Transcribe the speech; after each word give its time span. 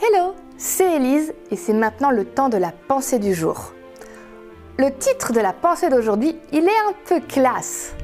Hello, 0.00 0.36
c'est 0.56 0.94
Élise 0.94 1.34
et 1.50 1.56
c'est 1.56 1.72
maintenant 1.72 2.12
le 2.12 2.24
temps 2.24 2.48
de 2.48 2.56
la 2.56 2.70
pensée 2.70 3.18
du 3.18 3.34
jour. 3.34 3.72
Le 4.78 4.96
titre 4.96 5.32
de 5.32 5.40
la 5.40 5.52
pensée 5.52 5.88
d'aujourd'hui, 5.88 6.36
il 6.52 6.68
est 6.68 6.88
un 6.88 6.92
peu 7.04 7.18
classe. 7.18 7.94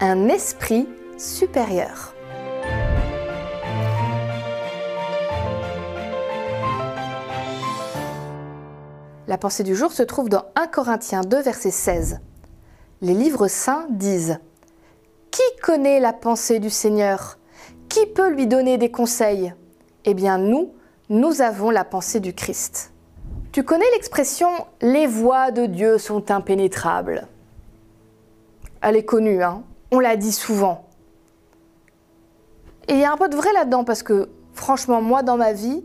Un 0.00 0.26
esprit 0.26 0.88
supérieur. 1.16 2.12
La 9.28 9.38
pensée 9.38 9.62
du 9.62 9.76
jour 9.76 9.92
se 9.92 10.02
trouve 10.02 10.28
dans 10.28 10.46
1 10.56 10.66
Corinthiens 10.66 11.20
2, 11.20 11.40
verset 11.40 11.70
16. 11.70 12.18
Les 13.00 13.14
livres 13.14 13.46
saints 13.46 13.86
disent 13.90 14.40
Qui 15.30 15.42
connaît 15.62 16.00
la 16.00 16.12
pensée 16.12 16.58
du 16.58 16.68
Seigneur? 16.68 17.38
Qui 17.88 18.06
peut 18.06 18.28
lui 18.28 18.48
donner 18.48 18.76
des 18.76 18.90
conseils? 18.90 19.54
Eh 20.04 20.14
bien, 20.14 20.38
nous, 20.38 20.72
nous 21.10 21.40
avons 21.40 21.70
la 21.70 21.84
pensée 21.84 22.20
du 22.20 22.34
Christ. 22.34 22.92
Tu 23.52 23.62
connais 23.62 23.90
l'expression 23.92 24.48
les 24.80 25.06
voies 25.06 25.50
de 25.50 25.66
Dieu 25.66 25.98
sont 25.98 26.30
impénétrables 26.30 27.26
Elle 28.82 28.96
est 28.96 29.04
connue, 29.04 29.42
hein 29.42 29.62
on 29.90 30.00
l'a 30.00 30.16
dit 30.16 30.32
souvent. 30.32 30.84
Et 32.88 32.94
il 32.94 33.00
y 33.00 33.04
a 33.04 33.12
un 33.12 33.16
peu 33.16 33.28
de 33.28 33.36
vrai 33.36 33.52
là-dedans 33.52 33.84
parce 33.84 34.02
que 34.02 34.28
franchement, 34.52 35.02
moi 35.02 35.22
dans 35.22 35.36
ma 35.36 35.52
vie, 35.52 35.84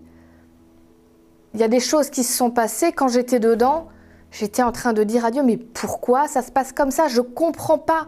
il 1.54 1.60
y 1.60 1.64
a 1.64 1.68
des 1.68 1.80
choses 1.80 2.10
qui 2.10 2.24
se 2.24 2.36
sont 2.36 2.50
passées 2.50 2.92
quand 2.92 3.08
j'étais 3.08 3.40
dedans. 3.40 3.88
J'étais 4.32 4.64
en 4.64 4.72
train 4.72 4.94
de 4.94 5.04
dire 5.04 5.26
à 5.26 5.32
Dieu, 5.32 5.44
mais 5.44 5.58
pourquoi 5.58 6.28
ça 6.28 6.42
se 6.42 6.52
passe 6.52 6.72
comme 6.72 6.90
ça? 6.90 7.08
Je 7.08 7.22
ne 7.22 7.26
comprends 7.26 7.78
pas. 7.78 8.08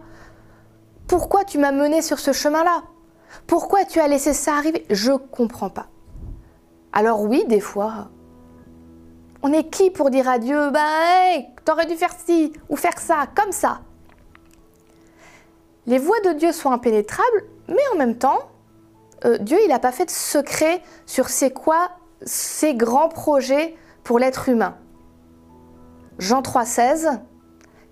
Pourquoi 1.08 1.44
tu 1.44 1.59
m'as 1.59 1.72
mené 1.72 2.02
sur 2.02 2.20
ce 2.20 2.34
chemin-là? 2.34 2.82
Pourquoi 3.45 3.86
tu 3.86 4.00
as 4.00 4.08
laissé 4.08 4.34
ça 4.34 4.56
arriver? 4.56 4.86
Je 4.90 5.12
ne 5.12 5.18
comprends 5.18 5.70
pas. 5.70 5.88
Alors 6.95 7.22
oui, 7.22 7.44
des 7.45 7.59
fois, 7.59 8.08
on 9.44 9.52
est 9.52 9.70
qui 9.70 9.91
pour 9.91 10.09
dire 10.09 10.30
à 10.30 10.40
Dieu, 10.40 10.72
bah, 10.72 10.80
hey, 10.80 11.50
t'aurais 11.66 11.86
dû 11.86 11.95
faire 11.95 12.14
ci 12.25 12.53
ou 12.70 12.78
faire 12.78 12.97
ça, 12.97 13.28
comme 13.36 13.52
ça 13.52 13.81
Les 15.88 16.00
voies 16.00 16.22
de 16.22 16.31
Dieu 16.31 16.53
sont 16.53 16.72
impénétrables, 16.72 17.44
mais 17.67 17.81
en 17.94 17.97
même 17.97 18.17
temps, 18.17 18.39
euh, 19.25 19.38
Dieu, 19.39 19.58
il 19.61 19.67
n'a 19.67 19.80
pas 19.80 19.92
fait 19.92 20.05
de 20.05 20.09
secret 20.09 20.81
sur 21.05 21.28
c'est 21.28 21.52
quoi 21.52 21.89
ses 22.22 22.75
grands 22.75 23.09
projets 23.09 23.75
pour 24.05 24.17
l'être 24.17 24.48
humain. 24.48 24.77
Jean 26.17 26.42
3,16 26.42 27.20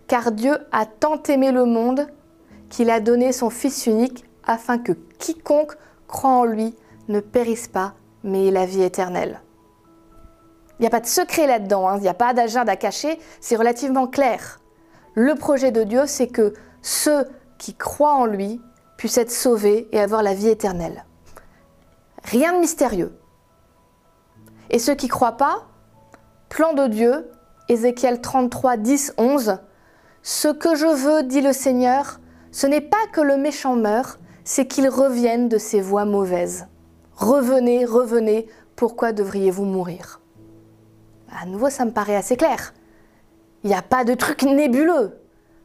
Car 0.07 0.31
Dieu 0.31 0.57
a 0.71 0.85
tant 0.85 1.21
aimé 1.23 1.51
le 1.51 1.65
monde 1.65 2.07
qu'il 2.69 2.89
a 2.89 3.01
donné 3.01 3.33
son 3.33 3.49
Fils 3.49 3.85
unique 3.85 4.23
afin 4.45 4.77
que 4.77 4.93
quiconque 5.19 5.73
croit 6.07 6.29
en 6.29 6.45
lui 6.45 6.73
ne 7.09 7.19
périsse 7.19 7.67
pas, 7.67 7.95
mais 8.23 8.51
la 8.51 8.65
vie 8.65 8.83
éternelle. 8.83 9.41
Il 10.79 10.83
n'y 10.83 10.87
a 10.87 10.89
pas 10.89 10.99
de 10.99 11.05
secret 11.05 11.47
là-dedans, 11.47 11.87
hein. 11.87 11.97
il 11.97 12.01
n'y 12.01 12.07
a 12.07 12.13
pas 12.13 12.33
d'agenda 12.33 12.75
caché, 12.75 13.19
c'est 13.39 13.55
relativement 13.55 14.07
clair. 14.07 14.59
Le 15.13 15.35
projet 15.35 15.71
de 15.71 15.83
Dieu, 15.83 16.03
c'est 16.07 16.27
que 16.27 16.53
ceux 16.81 17.27
qui 17.57 17.75
croient 17.75 18.15
en 18.15 18.25
lui 18.25 18.59
puissent 18.97 19.17
être 19.17 19.31
sauvés 19.31 19.87
et 19.91 19.99
avoir 19.99 20.23
la 20.23 20.33
vie 20.33 20.49
éternelle. 20.49 21.05
Rien 22.23 22.53
de 22.53 22.59
mystérieux. 22.59 23.17
Et 24.69 24.79
ceux 24.79 24.95
qui 24.95 25.05
ne 25.05 25.11
croient 25.11 25.37
pas, 25.37 25.67
plan 26.49 26.73
de 26.73 26.87
Dieu, 26.87 27.29
Ézéchiel 27.69 28.21
33, 28.21 28.77
10, 28.77 29.13
11, 29.17 29.59
Ce 30.21 30.47
que 30.47 30.75
je 30.75 30.87
veux, 30.87 31.23
dit 31.23 31.41
le 31.41 31.53
Seigneur, 31.53 32.19
ce 32.51 32.67
n'est 32.67 32.81
pas 32.81 33.05
que 33.11 33.21
le 33.21 33.37
méchant 33.37 33.75
meure, 33.75 34.17
c'est 34.43 34.67
qu'il 34.67 34.89
revienne 34.89 35.49
de 35.49 35.57
ses 35.57 35.81
voies 35.81 36.05
mauvaises. 36.05 36.67
Revenez, 37.15 37.85
revenez, 37.85 38.47
pourquoi 38.75 39.11
devriez-vous 39.11 39.65
mourir? 39.65 40.19
À 41.31 41.45
nouveau, 41.45 41.69
ça 41.69 41.85
me 41.85 41.91
paraît 41.91 42.15
assez 42.15 42.37
clair. 42.37 42.73
Il 43.63 43.69
n'y 43.69 43.75
a 43.75 43.81
pas 43.81 44.03
de 44.03 44.13
truc 44.13 44.43
nébuleux. 44.43 45.17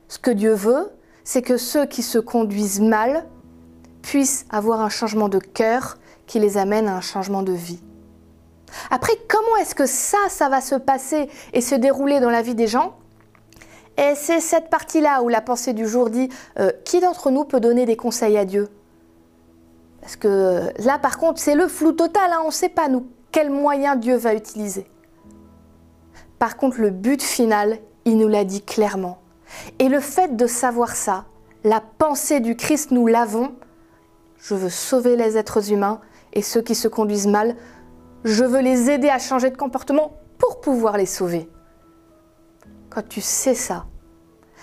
Ce 0.09 0.19
que 0.19 0.31
Dieu 0.31 0.53
veut, 0.53 0.91
c'est 1.25 1.43
que 1.43 1.57
ceux 1.57 1.87
qui 1.87 2.03
se 2.03 2.19
conduisent 2.19 2.81
mal 2.81 3.27
puissent 4.03 4.47
avoir 4.51 4.81
un 4.81 4.89
changement 4.89 5.29
de 5.29 5.39
cœur 5.39 5.99
qui 6.27 6.39
les 6.39 6.57
amène 6.57 6.89
à 6.89 6.97
un 6.97 7.01
changement 7.01 7.43
de 7.43 7.53
vie. 7.53 7.81
Après, 8.91 9.13
comment 9.29 9.57
est-ce 9.61 9.75
que 9.75 9.87
ça, 9.87 10.19
ça 10.29 10.49
va 10.49 10.61
se 10.61 10.75
passer 10.75 11.29
et 11.53 11.61
se 11.61 11.75
dérouler 11.75 12.21
dans 12.21 12.31
la 12.31 12.43
vie 12.43 12.55
des 12.55 12.67
gens? 12.67 12.97
Et 13.97 14.15
c'est 14.15 14.41
cette 14.41 14.71
partie-là 14.71 15.23
où 15.23 15.29
la 15.29 15.41
pensée 15.41 15.73
du 15.73 15.89
jour 15.89 16.09
dit, 16.09 16.29
euh, 16.59 16.71
qui 16.85 17.01
d'entre 17.01 17.31
nous 17.31 17.45
peut 17.45 17.61
donner 17.61 17.85
des 17.85 17.97
conseils 17.97 18.39
à 18.39 18.45
Dieu? 18.45 18.69
Parce 20.01 20.17
que 20.17 20.71
là, 20.83 20.99
par 20.99 21.19
contre, 21.19 21.41
c'est 21.41 21.55
le 21.55 21.69
flou 21.69 21.93
total. 21.93 22.33
Hein. 22.33 22.41
On 22.43 22.49
ne 22.49 22.53
sait 22.53 22.69
pas, 22.69 22.89
nous, 22.89 23.07
quel 23.33 23.51
moyen 23.51 23.97
Dieu 23.97 24.17
va 24.17 24.35
utiliser. 24.35 24.87
Par 26.39 26.57
contre, 26.57 26.81
le 26.81 26.91
but 26.91 27.23
final, 27.23 27.79
il 28.05 28.17
nous 28.17 28.29
l'a 28.29 28.45
dit 28.45 28.63
clairement. 28.63 29.19
Et 29.79 29.89
le 29.89 30.01
fait 30.01 30.37
de 30.37 30.47
savoir 30.47 30.95
ça, 30.95 31.25
la 31.65 31.81
pensée 31.81 32.41
du 32.41 32.57
Christ, 32.57 32.91
nous 32.91 33.07
l'avons. 33.07 33.55
Je 34.39 34.55
veux 34.55 34.71
sauver 34.71 35.17
les 35.17 35.37
êtres 35.37 35.73
humains 35.73 36.01
et 36.33 36.43
ceux 36.43 36.63
qui 36.63 36.75
se 36.75 36.87
conduisent 36.87 37.27
mal. 37.27 37.57
Je 38.25 38.45
veux 38.45 38.61
les 38.61 38.91
aider 38.91 39.09
à 39.09 39.19
changer 39.19 39.51
de 39.51 39.57
comportement 39.57 40.13
pour 40.39 40.61
pouvoir 40.61 40.97
les 40.97 41.07
sauver. 41.07 41.51
Quand 42.91 43.07
tu 43.07 43.21
sais 43.21 43.55
ça, 43.55 43.87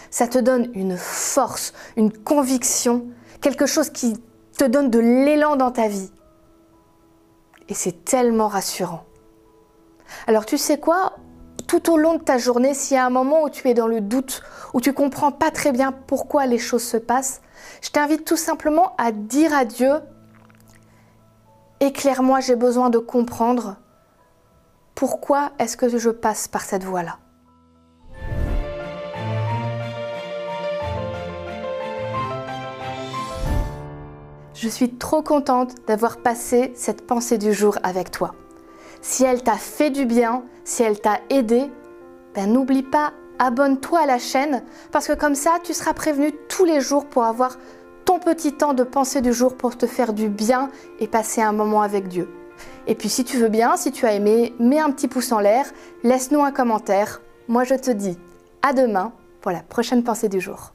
ça 0.09 0.27
te 0.27 0.37
donne 0.37 0.69
une 0.73 0.97
force, 0.97 1.73
une 1.97 2.11
conviction, 2.11 3.05
quelque 3.41 3.65
chose 3.65 3.89
qui 3.89 4.15
te 4.55 4.65
donne 4.65 4.89
de 4.89 4.99
l'élan 4.99 5.55
dans 5.55 5.71
ta 5.71 5.87
vie. 5.87 6.11
Et 7.69 7.73
c'est 7.73 8.05
tellement 8.05 8.47
rassurant. 8.47 9.05
Alors 10.27 10.45
tu 10.45 10.57
sais 10.57 10.79
quoi? 10.79 11.13
Tout 11.67 11.91
au 11.91 11.97
long 11.97 12.15
de 12.15 12.23
ta 12.23 12.37
journée, 12.37 12.73
s'il 12.73 12.95
y 12.95 12.99
a 12.99 13.05
un 13.05 13.09
moment 13.09 13.43
où 13.43 13.49
tu 13.49 13.67
es 13.69 13.73
dans 13.73 13.87
le 13.87 14.01
doute, 14.01 14.43
où 14.73 14.81
tu 14.81 14.93
comprends 14.93 15.31
pas 15.31 15.49
très 15.51 15.71
bien 15.71 15.91
pourquoi 15.91 16.45
les 16.45 16.59
choses 16.59 16.83
se 16.83 16.97
passent, 16.97 17.41
je 17.81 17.89
t'invite 17.89 18.25
tout 18.25 18.37
simplement 18.37 18.95
à 18.97 19.11
dire 19.11 19.53
à 19.53 19.65
Dieu 19.65 19.93
Éclaire-moi, 21.79 22.39
j'ai 22.39 22.55
besoin 22.55 22.89
de 22.89 22.99
comprendre 22.99 23.77
pourquoi 24.93 25.51
est-ce 25.59 25.75
que 25.75 25.97
je 25.97 26.09
passe 26.09 26.47
par 26.47 26.61
cette 26.61 26.83
voie-là. 26.83 27.17
Je 34.55 34.69
suis 34.69 34.89
trop 34.89 35.21
contente 35.21 35.75
d'avoir 35.85 36.15
passé 36.15 36.71
cette 36.75 37.05
pensée 37.05 37.37
du 37.37 37.53
jour 37.53 37.77
avec 37.83 38.09
toi. 38.09 38.35
Si 39.01 39.25
elle 39.25 39.43
t'a 39.43 39.57
fait 39.57 39.89
du 39.89 40.05
bien, 40.05 40.43
si 40.63 40.81
elle 40.81 41.01
t'a 41.01 41.19
aidé, 41.29 41.69
ben 42.33 42.53
n'oublie 42.53 42.81
pas, 42.81 43.11
abonne-toi 43.37 43.99
à 43.99 44.05
la 44.05 44.17
chaîne 44.17 44.63
parce 44.93 45.07
que 45.07 45.13
comme 45.13 45.35
ça, 45.35 45.57
tu 45.61 45.73
seras 45.73 45.93
prévenu 45.93 46.31
tous 46.47 46.63
les 46.63 46.79
jours 46.79 47.05
pour 47.05 47.25
avoir 47.25 47.57
ton 48.05 48.17
petit 48.17 48.53
temps 48.53 48.73
de 48.73 48.83
pensée 48.83 49.19
du 49.19 49.33
jour 49.33 49.57
pour 49.57 49.77
te 49.77 49.87
faire 49.87 50.13
du 50.13 50.29
bien 50.29 50.71
et 50.99 51.07
passer 51.07 51.41
un 51.41 51.51
moment 51.51 51.81
avec 51.81 52.07
Dieu. 52.07 52.29
Et 52.87 52.95
puis 52.95 53.09
si 53.09 53.25
tu 53.25 53.37
veux 53.37 53.49
bien, 53.49 53.75
si 53.75 53.91
tu 53.91 54.05
as 54.05 54.13
aimé, 54.13 54.53
mets 54.57 54.79
un 54.79 54.91
petit 54.91 55.09
pouce 55.09 55.33
en 55.33 55.39
l'air, 55.39 55.65
laisse-nous 56.03 56.41
un 56.41 56.53
commentaire. 56.53 57.21
Moi 57.49 57.65
je 57.65 57.75
te 57.75 57.91
dis 57.91 58.17
à 58.61 58.71
demain 58.71 59.11
pour 59.41 59.51
la 59.51 59.63
prochaine 59.63 60.03
pensée 60.03 60.29
du 60.29 60.39
jour. 60.39 60.74